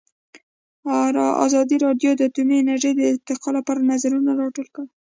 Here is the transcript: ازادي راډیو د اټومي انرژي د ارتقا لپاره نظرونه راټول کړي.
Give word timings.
ازادي 1.45 1.75
راډیو 1.85 2.11
د 2.15 2.21
اټومي 2.29 2.55
انرژي 2.59 2.91
د 2.95 3.01
ارتقا 3.11 3.49
لپاره 3.57 3.87
نظرونه 3.91 4.31
راټول 4.41 4.67
کړي. 4.75 4.89